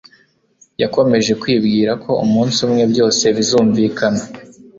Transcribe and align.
Yakomeje 0.81 1.31
kwibwira 1.41 1.91
ko 2.03 2.11
umunsi 2.25 2.57
umwe 2.67 2.83
byose 2.91 3.23
bizumvikana. 3.37 4.21